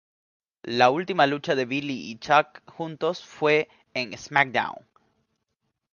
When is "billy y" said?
1.65-2.17